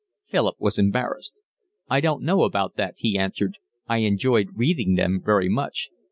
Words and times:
Philip 0.25 0.55
was 0.57 0.79
embarrassed. 0.79 1.43
"I 1.87 2.01
don't 2.01 2.23
know 2.23 2.41
about 2.41 2.75
that," 2.75 2.95
he 2.97 3.19
answered. 3.19 3.59
"I 3.87 3.97
enjoyed 3.97 4.47
reading 4.57 4.95
them 4.95 5.21
very 5.23 5.47
much." 5.47 5.89